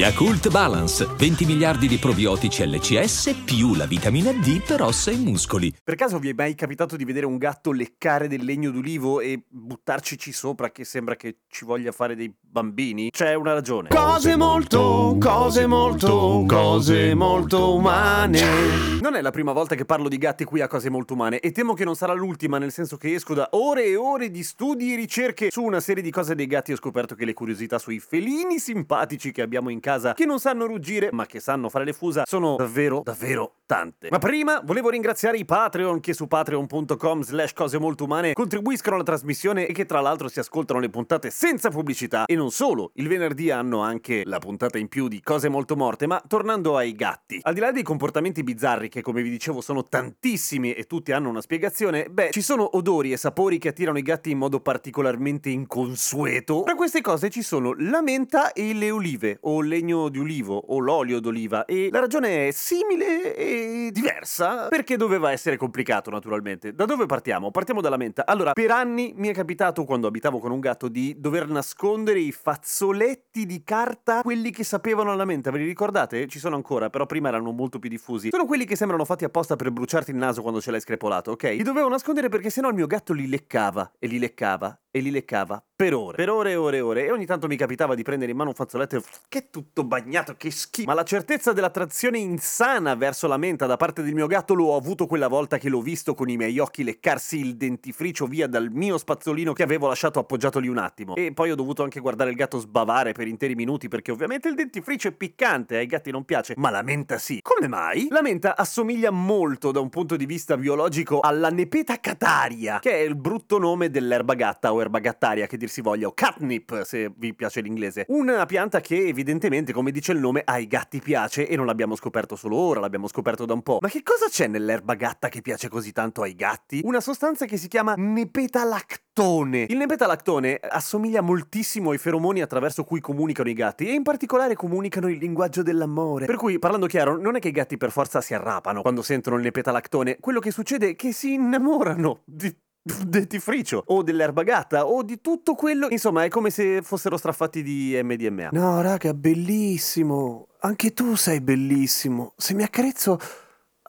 Yakult 0.00 0.48
Balance, 0.48 1.06
20 1.14 1.44
miliardi 1.44 1.86
di 1.86 1.98
probiotici 1.98 2.66
LCS 2.66 3.42
più 3.44 3.74
la 3.74 3.84
vitamina 3.84 4.32
D 4.32 4.62
per 4.66 4.80
ossa 4.80 5.10
e 5.10 5.16
muscoli. 5.16 5.70
Per 5.84 5.94
caso 5.94 6.18
vi 6.18 6.30
è 6.30 6.32
mai 6.32 6.54
capitato 6.54 6.96
di 6.96 7.04
vedere 7.04 7.26
un 7.26 7.36
gatto 7.36 7.70
leccare 7.70 8.26
del 8.26 8.42
legno 8.42 8.70
d'ulivo 8.70 9.20
e 9.20 9.42
buttarcici 9.46 10.32
sopra 10.32 10.70
che 10.70 10.84
sembra 10.84 11.16
che 11.16 11.40
ci 11.48 11.66
voglia 11.66 11.92
fare 11.92 12.16
dei 12.16 12.32
bambini? 12.40 13.10
C'è 13.10 13.34
una 13.34 13.52
ragione. 13.52 13.90
Cose 13.90 14.36
molto, 14.36 15.18
cose 15.20 15.66
molto, 15.66 16.44
cose 16.48 17.14
molto 17.14 17.74
umane. 17.74 18.98
Non 19.02 19.14
è 19.16 19.20
la 19.20 19.30
prima 19.30 19.52
volta 19.52 19.74
che 19.74 19.84
parlo 19.84 20.08
di 20.08 20.16
gatti 20.16 20.44
qui 20.44 20.62
a 20.62 20.66
cose 20.66 20.88
molto 20.88 21.12
umane 21.12 21.40
e 21.40 21.52
temo 21.52 21.74
che 21.74 21.84
non 21.84 21.94
sarà 21.94 22.14
l'ultima, 22.14 22.56
nel 22.56 22.72
senso 22.72 22.96
che 22.96 23.12
esco 23.12 23.34
da 23.34 23.48
ore 23.52 23.84
e 23.84 23.96
ore 23.96 24.30
di 24.30 24.42
studi 24.42 24.94
e 24.94 24.96
ricerche 24.96 25.50
su 25.50 25.62
una 25.62 25.80
serie 25.80 26.02
di 26.02 26.10
cose 26.10 26.34
dei 26.34 26.46
gatti 26.46 26.70
e 26.70 26.74
ho 26.74 26.76
scoperto 26.78 27.14
che 27.14 27.26
le 27.26 27.34
curiosità 27.34 27.78
sui 27.78 27.98
felini 27.98 28.58
simpatici 28.58 29.30
che 29.30 29.42
abbiamo 29.42 29.68
in 29.68 29.80
casa, 29.80 29.89
che 30.14 30.26
non 30.26 30.38
sanno 30.38 30.66
ruggire 30.66 31.08
ma 31.12 31.26
che 31.26 31.40
sanno 31.40 31.68
fare 31.68 31.84
le 31.84 31.92
fusa, 31.92 32.22
sono 32.26 32.56
davvero, 32.56 33.02
davvero 33.04 33.54
tante. 33.66 34.08
Ma 34.10 34.18
prima 34.18 34.60
volevo 34.64 34.90
ringraziare 34.90 35.38
i 35.38 35.44
Patreon 35.44 36.00
che 36.00 36.12
su 36.12 36.26
patreon.com 36.26 37.22
slash 37.22 37.52
cose 37.52 37.78
molto 37.78 38.04
umane 38.04 38.32
contribuiscono 38.32 38.96
alla 38.96 39.04
trasmissione 39.04 39.66
e 39.66 39.72
che 39.72 39.86
tra 39.86 40.00
l'altro 40.00 40.28
si 40.28 40.38
ascoltano 40.40 40.80
le 40.80 40.90
puntate 40.90 41.30
senza 41.30 41.70
pubblicità 41.70 42.24
e 42.26 42.34
non 42.34 42.50
solo, 42.50 42.90
il 42.94 43.08
venerdì 43.08 43.50
hanno 43.50 43.80
anche 43.80 44.22
la 44.24 44.38
puntata 44.38 44.78
in 44.78 44.88
più 44.88 45.08
di 45.08 45.20
cose 45.20 45.48
molto 45.48 45.76
morte, 45.76 46.06
ma 46.06 46.22
tornando 46.26 46.76
ai 46.76 46.94
gatti, 46.94 47.38
al 47.42 47.54
di 47.54 47.60
là 47.60 47.70
dei 47.70 47.82
comportamenti 47.82 48.42
bizzarri 48.42 48.88
che 48.88 49.02
come 49.02 49.22
vi 49.22 49.30
dicevo 49.30 49.60
sono 49.60 49.86
tantissimi 49.86 50.72
e 50.72 50.84
tutti 50.84 51.12
hanno 51.12 51.28
una 51.28 51.40
spiegazione, 51.40 52.06
beh, 52.10 52.30
ci 52.32 52.42
sono 52.42 52.76
odori 52.76 53.12
e 53.12 53.16
sapori 53.16 53.58
che 53.58 53.68
attirano 53.68 53.98
i 53.98 54.02
gatti 54.02 54.30
in 54.30 54.38
modo 54.38 54.60
particolarmente 54.60 55.48
inconsueto. 55.48 56.62
Tra 56.64 56.74
queste 56.74 57.00
cose 57.00 57.30
ci 57.30 57.42
sono 57.42 57.74
la 57.76 58.02
menta 58.02 58.52
e 58.52 58.74
le 58.74 58.90
olive, 58.90 59.38
o 59.42 59.60
legno 59.70 60.08
di 60.08 60.18
ulivo, 60.18 60.56
o 60.56 60.78
l'olio 60.80 61.20
d'oliva, 61.20 61.64
e 61.64 61.88
la 61.92 62.00
ragione 62.00 62.48
è 62.48 62.50
simile 62.50 63.34
e 63.36 63.90
diversa, 63.92 64.66
perché 64.68 64.96
doveva 64.96 65.30
essere 65.30 65.56
complicato 65.56 66.10
naturalmente. 66.10 66.74
Da 66.74 66.84
dove 66.84 67.06
partiamo? 67.06 67.50
Partiamo 67.50 67.80
dalla 67.80 67.96
menta. 67.96 68.26
Allora, 68.26 68.52
per 68.52 68.70
anni 68.72 69.14
mi 69.16 69.28
è 69.28 69.32
capitato, 69.32 69.84
quando 69.84 70.08
abitavo 70.08 70.38
con 70.40 70.50
un 70.50 70.58
gatto, 70.58 70.88
di 70.88 71.14
dover 71.18 71.48
nascondere 71.48 72.18
i 72.18 72.32
fazzoletti 72.32 73.46
di 73.46 73.62
carta, 73.62 74.22
quelli 74.22 74.50
che 74.50 74.64
sapevano 74.64 75.12
alla 75.12 75.24
menta, 75.24 75.50
ve 75.50 75.58
li 75.58 75.66
ricordate? 75.66 76.26
Ci 76.26 76.40
sono 76.40 76.56
ancora, 76.56 76.90
però 76.90 77.06
prima 77.06 77.28
erano 77.28 77.52
molto 77.52 77.78
più 77.78 77.88
diffusi. 77.88 78.30
Sono 78.30 78.46
quelli 78.46 78.64
che 78.64 78.74
sembrano 78.74 79.04
fatti 79.04 79.24
apposta 79.24 79.54
per 79.54 79.70
bruciarti 79.70 80.10
il 80.10 80.16
naso 80.16 80.42
quando 80.42 80.60
ce 80.60 80.72
l'hai 80.72 80.80
screpolato, 80.80 81.30
ok? 81.30 81.44
Li 81.44 81.62
dovevo 81.62 81.88
nascondere 81.88 82.28
perché 82.28 82.50
sennò 82.50 82.68
il 82.68 82.74
mio 82.74 82.86
gatto 82.86 83.12
li 83.12 83.28
leccava, 83.28 83.92
e 83.98 84.08
li 84.08 84.18
leccava, 84.18 84.76
e 84.90 84.98
li 84.98 85.10
leccava 85.10 85.62
per 85.80 85.94
ore, 85.94 86.16
per 86.16 86.28
ore 86.28 86.50
e 86.50 86.56
ore 86.56 86.76
e 86.76 86.80
ore. 86.80 87.06
E 87.06 87.10
ogni 87.10 87.24
tanto 87.24 87.46
mi 87.46 87.56
capitava 87.56 87.94
di 87.94 88.02
prendere 88.02 88.32
in 88.32 88.36
mano 88.36 88.50
un 88.50 88.54
fazzoletto 88.54 88.96
e 88.96 89.02
che 89.30 89.38
è 89.38 89.46
tutto 89.48 89.82
bagnato, 89.82 90.34
che 90.36 90.50
schifo. 90.50 90.86
Ma 90.86 90.92
la 90.92 91.04
certezza 91.04 91.54
dell'attrazione 91.54 92.18
insana 92.18 92.94
verso 92.94 93.26
la 93.26 93.38
menta 93.38 93.64
da 93.64 93.78
parte 93.78 94.02
del 94.02 94.12
mio 94.12 94.26
gatto 94.26 94.52
l'ho 94.52 94.76
avuto 94.76 95.06
quella 95.06 95.28
volta 95.28 95.56
che 95.56 95.70
l'ho 95.70 95.80
visto 95.80 96.12
con 96.12 96.28
i 96.28 96.36
miei 96.36 96.58
occhi 96.58 96.84
leccarsi 96.84 97.40
il 97.40 97.56
dentifricio 97.56 98.26
via 98.26 98.46
dal 98.46 98.68
mio 98.70 98.98
spazzolino 98.98 99.54
che 99.54 99.62
avevo 99.62 99.86
lasciato 99.86 100.18
appoggiato 100.18 100.58
lì 100.58 100.68
un 100.68 100.76
attimo. 100.76 101.14
E 101.14 101.32
poi 101.32 101.50
ho 101.50 101.54
dovuto 101.54 101.82
anche 101.82 101.98
guardare 102.00 102.28
il 102.28 102.36
gatto 102.36 102.58
sbavare 102.58 103.12
per 103.12 103.26
interi 103.26 103.54
minuti 103.54 103.88
perché 103.88 104.12
ovviamente 104.12 104.48
il 104.48 104.56
dentifricio 104.56 105.08
è 105.08 105.12
piccante, 105.12 105.78
ai 105.78 105.86
gatti 105.86 106.10
non 106.10 106.26
piace, 106.26 106.52
ma 106.58 106.68
la 106.68 106.82
menta 106.82 107.16
sì. 107.16 107.40
Come 107.40 107.68
mai? 107.68 108.08
La 108.10 108.20
menta 108.20 108.54
assomiglia 108.54 109.10
molto 109.10 109.70
da 109.70 109.80
un 109.80 109.88
punto 109.88 110.16
di 110.16 110.26
vista 110.26 110.58
biologico 110.58 111.20
alla 111.20 111.48
nepeta 111.48 111.98
cataria, 112.00 112.80
che 112.80 112.92
è 112.92 113.00
il 113.00 113.16
brutto 113.16 113.56
nome 113.56 113.88
dell'erba 113.88 114.34
gatta 114.34 114.74
o 114.74 114.80
erba 114.82 114.98
gattaria 114.98 115.46
che 115.46 115.56
dir 115.56 115.68
si 115.70 115.80
voglia, 115.80 116.06
o 116.06 116.12
catnip 116.12 116.82
se 116.82 117.10
vi 117.16 117.34
piace 117.34 117.60
l'inglese. 117.60 118.04
Una 118.08 118.44
pianta 118.46 118.80
che 118.80 119.06
evidentemente, 119.06 119.72
come 119.72 119.90
dice 119.90 120.12
il 120.12 120.18
nome, 120.18 120.42
ai 120.44 120.66
gatti 120.66 121.00
piace 121.00 121.48
e 121.48 121.56
non 121.56 121.66
l'abbiamo 121.66 121.96
scoperto 121.96 122.36
solo 122.36 122.56
ora, 122.56 122.80
l'abbiamo 122.80 123.08
scoperto 123.08 123.46
da 123.46 123.54
un 123.54 123.62
po'. 123.62 123.78
Ma 123.80 123.88
che 123.88 124.02
cosa 124.02 124.26
c'è 124.28 124.46
nell'erba 124.46 124.94
gatta 124.94 125.28
che 125.28 125.40
piace 125.40 125.68
così 125.68 125.92
tanto 125.92 126.22
ai 126.22 126.34
gatti? 126.34 126.80
Una 126.84 127.00
sostanza 127.00 127.46
che 127.46 127.56
si 127.56 127.68
chiama 127.68 127.94
nepetalactone. 127.96 129.66
Il 129.68 129.76
nepetalactone 129.76 130.60
assomiglia 130.60 131.20
moltissimo 131.20 131.90
ai 131.90 131.98
feromoni 131.98 132.42
attraverso 132.42 132.84
cui 132.84 133.00
comunicano 133.00 133.48
i 133.48 133.54
gatti 133.54 133.86
e 133.86 133.92
in 133.92 134.02
particolare 134.02 134.54
comunicano 134.54 135.08
il 135.08 135.18
linguaggio 135.18 135.62
dell'amore. 135.62 136.26
Per 136.26 136.36
cui, 136.36 136.58
parlando 136.58 136.86
chiaro, 136.86 137.18
non 137.18 137.36
è 137.36 137.38
che 137.38 137.48
i 137.48 137.52
gatti 137.52 137.76
per 137.76 137.90
forza 137.90 138.20
si 138.20 138.34
arrapano 138.34 138.82
quando 138.82 139.02
sentono 139.02 139.36
il 139.36 139.42
nepetalactone, 139.42 140.18
quello 140.20 140.40
che 140.40 140.50
succede 140.50 140.90
è 140.90 140.96
che 140.96 141.12
si 141.12 141.34
innamorano 141.34 142.22
di 142.24 142.54
dentifricio 143.06 143.82
o 143.86 144.02
dell'erba 144.02 144.42
gatta 144.42 144.86
o 144.86 145.02
di 145.02 145.20
tutto 145.20 145.54
quello. 145.54 145.88
Insomma, 145.90 146.24
è 146.24 146.28
come 146.28 146.50
se 146.50 146.82
fossero 146.82 147.16
straffatti 147.16 147.62
di 147.62 147.98
MDMA. 148.02 148.48
No, 148.52 148.80
raga, 148.80 149.14
bellissimo. 149.14 150.48
Anche 150.60 150.92
tu 150.92 151.14
sei 151.14 151.40
bellissimo. 151.40 152.34
Se 152.36 152.54
mi 152.54 152.62
accarezzo. 152.62 153.18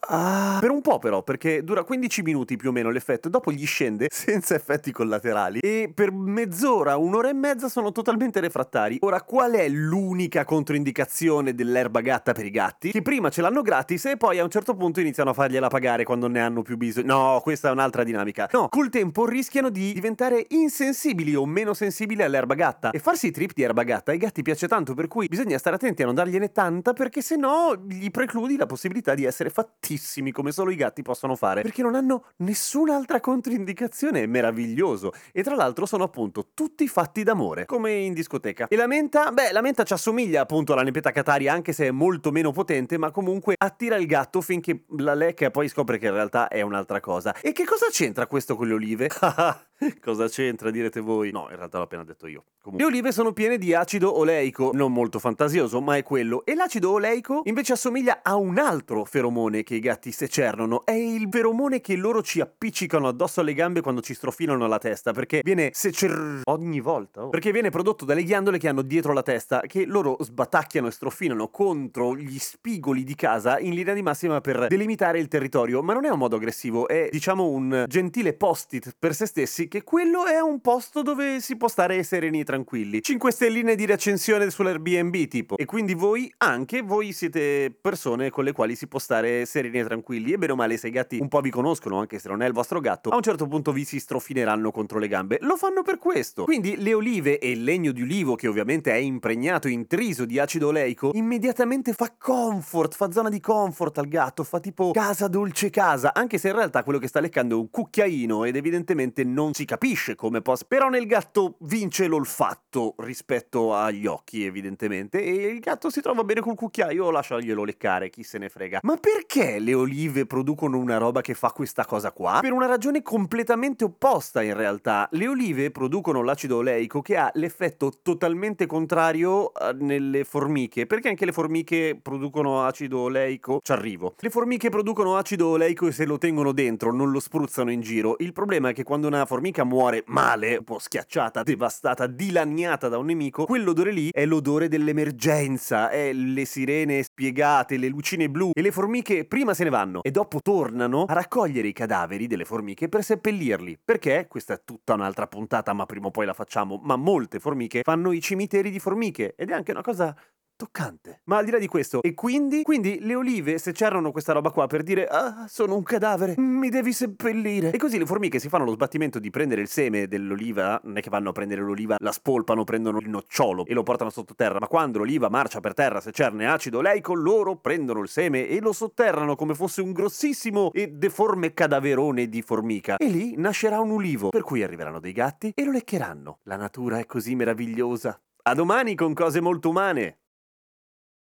Ah. 0.08 0.58
Per 0.60 0.72
un 0.72 0.82
po' 0.82 0.98
però, 0.98 1.22
perché 1.22 1.64
dura 1.64 1.84
15 1.84 2.22
minuti 2.24 2.56
più 2.56 2.70
o 2.70 2.72
meno 2.72 2.90
l'effetto, 2.90 3.30
dopo 3.30 3.52
gli 3.52 3.66
scende 3.66 4.08
senza 4.12 4.56
effetti 4.56 4.92
collaterali 4.92 5.60
e 5.60 5.92
per 5.94 6.12
mezz'ora, 6.12 6.98
un'ora 6.98 7.30
e 7.30 7.34
mezza 7.34 7.70
sono 7.70 7.92
totalmente 7.92 8.40
refrattari. 8.40 8.98
Ora, 9.02 9.22
qual 9.22 9.54
è 9.54 9.68
l'unica 9.70 10.44
controindicazione 10.44 11.54
dell'erba 11.54 12.02
gatta 12.02 12.32
per 12.34 12.46
i 12.46 12.50
gatti? 12.50 12.92
Che 12.92 13.02
prima 13.02 13.30
ce 13.30 13.42
l'hanno 13.42 13.62
gratis 13.62 14.06
e 14.06 14.18
poi 14.18 14.40
a 14.40 14.44
un 14.44 14.50
certo 14.50 14.76
punto 14.76 15.00
iniziano 15.00 15.30
a 15.30 15.34
fargliela 15.34 15.68
pagare 15.68 16.04
quando 16.04 16.28
ne 16.28 16.42
hanno 16.42 16.62
più 16.64 16.78
bisogno. 16.78 17.06
No, 17.14 17.40
questa 17.42 17.70
è 17.70 17.72
un'altra 17.72 18.04
dinamica. 18.04 18.50
No, 18.52 18.70
col 18.70 18.90
tempo 18.90 19.26
rischiano 19.26 19.70
di 19.70 19.94
diventare 19.94 20.46
insensibili 20.50 21.36
o 21.36 21.46
meno 21.46 21.74
sensibili 21.74 22.24
all'erba 22.24 22.56
gatta 22.56 22.92
e 22.92 23.00
farsi 23.00 23.28
i 23.28 23.32
trip 23.32 23.54
di 23.54 23.62
erba 23.62 23.84
gatta 23.84 24.12
ai 24.12 24.18
gatti 24.18 24.42
piace 24.42 24.68
tanto, 24.68 24.94
per 24.94 25.08
cui 25.08 25.28
bisogna 25.28 25.58
stare 25.58 25.76
attenti 25.76 26.02
a 26.02 26.06
non 26.06 26.16
dargliene 26.16 26.52
tanta 26.52 26.94
perché 26.94 27.22
se 27.22 27.36
no 27.36 27.76
gli 27.88 28.10
precludi 28.10 28.58
la 28.58 28.66
possibilità 28.66 29.14
di 29.14 29.26
essere 29.26 29.50
fatti 29.50 29.91
come 30.32 30.52
solo 30.52 30.72
i 30.72 30.76
gatti 30.76 31.02
possono 31.02 31.36
fare, 31.36 31.62
perché 31.62 31.82
non 31.82 31.96
hanno 31.96 32.26
nessun'altra 32.38 33.20
controindicazione, 33.20 34.24
è 34.24 34.26
meraviglioso. 34.26 35.12
E 35.32 35.44
tra 35.44 35.56
l'altro 35.56 35.86
sono 35.86 36.04
appunto 36.04 36.50
tutti 36.54 36.88
fatti 36.88 37.24
d'amore, 37.24 37.66
come 37.66 37.94
in 37.94 38.14
discoteca. 38.14 38.68
E 38.68 38.76
la 38.76 38.88
menta? 38.88 39.32
Beh, 39.32 39.52
la 39.52 39.62
menta 39.62 39.84
ci 39.84 39.94
assomiglia 39.94 40.42
appunto 40.42 40.74
alla 40.74 40.84
nepeta 40.84 41.12
cataria, 41.12 41.54
anche 41.54 41.74
se 41.74 41.88
è 41.88 41.92
molto 41.92 42.32
meno 42.32 42.52
potente, 42.52 42.98
ma 42.98 43.12
comunque 43.12 43.56
attira 43.58 43.96
il 43.96 44.06
gatto 44.06 44.42
finché 44.42 44.84
la 44.98 45.14
lecca 45.14 45.46
e 45.46 45.52
poi 45.52 45.68
scopre 45.68 45.98
che 45.98 46.08
in 46.08 46.14
realtà 46.14 46.48
è 46.48 46.62
un'altra 46.62 47.00
cosa. 47.00 47.36
E 47.42 47.52
che 47.52 47.66
cosa 47.66 47.88
c'entra 47.90 48.28
questo 48.28 48.56
con 48.56 48.68
le 48.68 48.74
olive? 48.74 49.10
cosa 50.02 50.28
c'entra, 50.28 50.70
direte 50.70 51.00
voi? 51.00 51.32
No, 51.32 51.48
in 51.50 51.56
realtà 51.56 51.78
l'ho 51.78 51.86
appena 51.86 52.04
detto 52.04 52.28
io. 52.28 52.44
Comunque. 52.62 52.86
Le 52.86 52.92
olive 52.92 53.12
sono 53.12 53.34
piene 53.34 53.58
di 53.58 53.74
acido 53.74 54.16
oleico, 54.16 54.72
non 54.74 54.94
molto 54.94 55.18
fantasioso, 55.18 55.82
ma 55.82 55.98
è 55.98 56.04
quello. 56.04 56.46
E 56.46 56.54
l'acido 56.54 56.92
oleico 56.92 57.42
invece 57.46 57.74
assomiglia 57.74 58.20
a 58.22 58.36
un 58.36 58.60
altro 58.60 59.04
feromone 59.04 59.64
che 59.64 59.76
i 59.76 59.80
gatti 59.80 60.12
secernono. 60.12 60.86
È 60.86 60.92
il 60.92 61.28
feromone 61.32 61.82
che 61.82 61.96
loro 61.96 62.22
ci 62.22 62.40
appiccicano 62.40 63.08
addosso 63.08 63.42
alle 63.42 63.56
gambe 63.56 63.82
quando 63.82 64.02
ci 64.02 64.14
strofinano 64.14 64.68
la 64.68 64.78
testa, 64.78 65.12
perché 65.12 65.42
viene 65.44 65.72
secer... 65.74 66.42
ogni 66.44 66.80
volta. 66.80 67.26
Oh. 67.26 67.30
Perché 67.30 67.52
viene 67.52 67.72
prodotto 67.72 68.06
dalle 68.06 68.24
ghiandole 68.24 68.60
che 68.60 68.68
hanno 68.68 68.84
dietro 68.84 69.14
la 69.14 69.24
testa, 69.24 69.62
che 69.62 69.86
loro 69.86 70.18
sbatacchiano 70.20 70.88
e 70.88 70.92
strofinano 70.92 71.50
contro 71.50 72.16
gli 72.16 72.38
spigoli 72.38 73.04
di 73.04 73.16
casa 73.16 73.58
in 73.58 73.74
linea 73.74 73.96
di 73.96 74.04
massima 74.04 74.40
per 74.40 74.68
delimitare 74.68 75.18
il 75.18 75.28
territorio. 75.28 75.82
Ma 75.82 75.94
non 75.94 76.06
è 76.06 76.10
un 76.10 76.20
modo 76.20 76.36
aggressivo, 76.36 76.88
è 76.88 77.10
diciamo 77.12 77.48
un 77.48 77.86
gentile 77.88 78.34
post-it 78.34 78.96
per 79.00 79.16
se 79.16 79.26
stessi 79.26 79.68
che 79.72 79.84
quello 79.84 80.26
è 80.26 80.42
un 80.42 80.60
posto 80.60 81.02
dove 81.02 81.40
si 81.40 81.56
può 81.56 81.70
stare 81.70 82.04
sereni 82.04 82.42
e 82.42 82.44
tranquilli. 82.44 83.02
5 83.02 83.32
stelline 83.32 83.76
di 83.76 83.86
recensione 83.86 84.50
sull'Airbnb 84.50 85.28
tipo. 85.30 85.56
E 85.56 85.64
quindi 85.64 85.94
voi, 85.94 86.30
anche 86.40 86.82
voi 86.82 87.14
siete 87.14 87.74
persone 87.80 88.30
con 88.32 88.44
le 88.44 88.52
quali 88.52 88.76
si 88.76 88.88
può 88.88 89.00
stare 89.00 89.46
sereni 89.46 89.80
e 89.80 89.86
tranquilli. 89.86 90.34
E 90.34 90.38
bene 90.38 90.52
o 90.52 90.56
male, 90.58 90.76
se 90.76 90.90
i 90.90 90.92
gatti 90.92 91.20
un 91.22 91.30
po' 91.30 91.40
vi 91.40 91.52
conoscono, 91.52 92.00
anche 92.00 92.20
se 92.20 92.28
non 92.28 92.42
è 92.42 92.48
il 92.48 92.52
vostro 92.52 92.82
gatto, 92.82 93.12
a 93.12 93.16
un 93.16 93.22
certo 93.22 93.48
punto 93.48 93.72
vi 93.72 93.86
si 93.86 93.98
strofineranno 93.98 94.72
contro 94.72 95.00
le 95.00 95.08
gambe. 95.08 95.38
Lo 95.40 95.56
fanno 95.56 95.84
per 95.84 96.00
questo. 96.00 96.44
Quindi 96.44 96.76
le 96.76 96.94
olive 96.94 97.40
e 97.40 97.52
il 97.52 97.64
legno 97.64 97.94
di 97.94 98.02
ulivo, 98.02 98.36
che 98.36 98.50
ovviamente 98.50 98.92
è 98.92 98.98
impregnato, 98.98 99.70
intriso 99.70 100.26
di 100.26 100.38
acido 100.38 100.68
oleico, 100.68 101.12
immediatamente 101.14 101.94
fa 101.94 102.14
comfort, 102.18 102.94
fa 102.94 103.10
zona 103.10 103.30
di 103.30 103.40
comfort 103.40 104.00
al 104.00 104.10
gatto, 104.10 104.44
fa 104.44 104.60
tipo 104.60 104.92
casa 104.92 105.30
dolce 105.30 105.70
casa, 105.70 106.14
anche 106.14 106.38
se 106.38 106.50
in 106.50 106.56
realtà 106.56 106.84
quello 106.84 107.00
che 107.00 107.08
sta 107.08 107.22
leccando 107.22 107.56
è 107.56 107.58
un 107.58 107.70
cucchiaino 107.70 108.44
ed 108.44 108.58
evidentemente 108.58 109.24
non 109.24 109.54
ci 109.54 109.60
si 109.62 109.66
capisce 109.66 110.16
come 110.16 110.42
possa. 110.42 110.66
Però 110.68 110.90
nel 110.90 111.06
gatto 111.06 111.56
vince 111.60 112.08
l'olfatto 112.08 112.96
rispetto 112.98 113.76
agli 113.76 114.08
occhi, 114.08 114.44
evidentemente. 114.44 115.22
E 115.22 115.48
il 115.48 115.60
gatto 115.60 115.90
si 115.90 116.02
trova 116.02 116.24
bene 116.24 116.42
col 116.42 116.56
cucchiaio, 116.56 117.12
lasciaglielo 117.12 117.64
leccare, 117.64 118.10
chi 118.10 118.24
se 118.24 118.40
ne 118.40 118.50
frega. 118.50 118.80
Ma 118.84 118.98
perché 118.98 119.60
le 119.60 119.74
olive 119.74 120.26
producono 120.26 120.78
una 120.78 120.98
roba 120.98 121.22
che 121.22 121.36
fa 121.36 121.52
questa 121.52 121.86
cosa 121.86 122.12
qua? 122.12 122.40
Per 122.42 122.52
una 122.52 122.66
ragione 122.66 123.04
completamente 123.04 123.84
opposta, 123.84 124.42
in 124.42 124.56
realtà. 124.56 125.08
Le 125.12 125.28
olive 125.28 125.70
producono 125.70 126.24
l'acido 126.24 126.58
oleico 126.58 127.02
che 127.02 127.18
ha 127.18 127.30
l'effetto 127.36 127.92
totalmente 128.02 128.66
contrario 128.66 129.54
eh, 129.54 129.74
nelle 129.74 130.24
formiche. 130.24 130.88
Perché 130.88 131.10
anche 131.10 131.26
le 131.26 131.32
formiche 131.34 132.00
producono 132.02 132.66
acido 132.66 133.00
oleico? 133.02 133.60
Ci 133.62 133.72
arrivo. 133.72 134.16
Le 134.18 134.30
formiche 134.30 134.70
producono 134.70 135.18
acido 135.18 135.50
oleico 135.50 135.88
e 135.88 135.92
se 135.92 136.06
lo 136.06 136.18
tengono 136.18 136.52
dentro, 136.52 136.92
non 136.92 137.12
lo 137.12 137.20
spruzzano 137.20 137.72
in 137.72 137.82
giro. 137.82 138.16
Il 138.20 138.34
problema 138.34 138.70
è 138.70 138.74
che 138.74 138.84
quando 138.84 139.08
una 139.08 139.26
formica 139.26 139.41
muore 139.64 140.04
male, 140.08 140.58
un 140.58 140.64
po' 140.64 140.80
schiacciata, 140.80 141.44
devastata, 141.44 142.08
dilaniata 142.08 142.88
da 142.88 142.98
un 142.98 143.08
nemico, 143.08 143.46
quell'odore 143.46 143.92
lì 143.92 144.10
è 144.12 144.26
l'odore 144.26 144.68
dell'emergenza, 144.68 145.90
è 145.90 146.14
le 146.14 146.46
sirene 146.46 147.04
spiegate, 147.04 147.78
le 147.78 147.88
lucine 147.88 148.30
blu 148.30 148.52
e 148.54 148.62
le 148.62 148.72
formiche 148.72 149.26
prima 149.26 149.54
se 149.54 149.64
ne 149.64 149.70
vanno 149.70 150.02
e 150.04 150.12
dopo 150.12 150.40
tornano 150.42 151.06
a 151.08 151.14
raccogliere 151.14 151.68
i 151.68 151.74
cadaveri 151.74 152.28
delle 152.28 152.46
formiche 152.46 152.88
per 152.88 153.04
seppellirli. 153.04 153.80
Perché? 153.84 154.28
Questa 154.28 154.54
è 154.54 154.62
tutta 154.64 154.94
un'altra 154.94 155.28
puntata, 155.28 155.74
ma 155.74 155.86
prima 155.86 156.08
o 156.08 156.12
poi 156.12 156.26
la 156.26 156.34
facciamo. 156.34 156.80
Ma 156.84 156.96
molte 156.96 157.40
formiche 157.40 157.82
fanno 157.84 158.12
i 158.12 158.22
cimiteri 158.22 158.70
di 158.70 158.80
formiche 158.80 159.34
ed 159.36 159.50
è 159.50 159.54
anche 159.54 159.72
una 159.72 159.82
cosa 159.82 160.16
toccante. 160.62 161.22
Ma 161.24 161.38
al 161.38 161.46
di 161.46 161.50
là 161.50 161.58
di 161.58 161.66
questo, 161.66 162.04
e 162.04 162.14
quindi? 162.14 162.62
Quindi 162.62 163.00
le 163.02 163.16
olive 163.16 163.58
se 163.58 163.72
c'erano 163.72 164.12
questa 164.12 164.32
roba 164.32 164.52
qua 164.52 164.68
per 164.68 164.84
dire 164.84 165.08
ah, 165.08 165.48
sono 165.48 165.76
un 165.76 165.82
cadavere, 165.82 166.36
mi 166.38 166.70
devi 166.70 166.94
seppellire. 166.94 167.72
E 167.72 167.78
così 167.80 167.98
le 167.98 168.06
formiche 168.06 168.38
si 168.38 168.48
fanno 168.48 168.66
lo 168.66 168.74
sbattimento 168.74 169.18
di 169.18 169.32
prendere 169.32 169.62
il 169.62 169.68
seme 169.68 170.08
dell'oliva, 170.08 170.80
non 170.84 170.98
è 170.98 171.02
che 171.02 171.10
vanno 171.10 171.30
a 171.30 171.32
prendere 171.32 171.62
l'oliva, 171.62 171.96
la 171.98 172.12
spolpano, 172.12 172.64
prendono 172.64 173.00
il 173.00 173.10
nocciolo 173.10 173.66
e 173.66 173.74
lo 173.74 173.82
portano 173.82 174.12
sottoterra, 174.12 174.60
ma 174.60 174.68
quando 174.68 175.00
l'oliva 175.00 175.30
marcia 175.30 175.60
per 175.62 175.74
terra, 175.74 176.00
se 176.00 176.12
cerne 176.12 176.48
acido 176.48 176.78
oleico, 176.78 177.16
loro 177.16 177.56
prendono 177.56 178.02
il 178.02 178.08
seme 178.08 178.48
e 178.48 178.60
lo 178.60 178.72
sotterrano 178.72 179.36
come 179.36 179.56
fosse 179.56 179.82
un 179.82 179.94
grossissimo 179.94 180.72
e 180.74 180.90
deforme 180.90 181.56
cadaverone 181.56 182.30
di 182.30 182.44
formica. 182.44 182.98
E 182.98 183.08
lì 183.08 183.34
nascerà 183.36 183.80
un 183.80 183.90
ulivo, 183.90 184.30
per 184.30 184.44
cui 184.44 184.62
arriveranno 184.62 185.00
dei 185.00 185.14
gatti 185.14 185.52
e 185.56 185.64
lo 185.64 185.72
leccheranno. 185.72 186.38
La 186.44 186.56
natura 186.56 187.00
è 187.00 187.08
così 187.08 187.34
meravigliosa. 187.34 188.20
A 188.44 188.56
domani 188.56 188.96
con 188.96 189.14
cose 189.14 189.40
molto 189.40 189.70
umane. 189.70 190.21